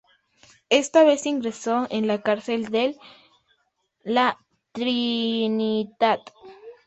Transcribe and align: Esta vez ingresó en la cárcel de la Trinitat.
Esta 0.71 1.03
vez 1.03 1.27
ingresó 1.27 1.85
en 1.91 2.07
la 2.07 2.23
cárcel 2.23 2.69
de 2.69 2.97
la 4.03 4.39
Trinitat. 4.71 6.31